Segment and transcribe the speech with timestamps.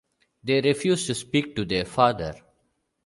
[0.43, 2.33] They refuse to speak to their father.